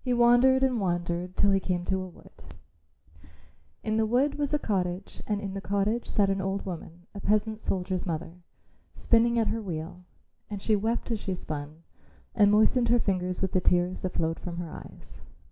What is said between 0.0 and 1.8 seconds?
He wandered and wandered till he